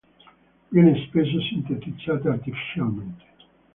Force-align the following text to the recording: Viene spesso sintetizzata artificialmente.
Viene 0.69 0.99
spesso 1.05 1.39
sintetizzata 1.41 2.31
artificialmente. 2.31 3.23